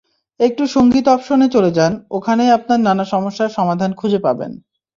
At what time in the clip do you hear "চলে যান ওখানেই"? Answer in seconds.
1.49-2.51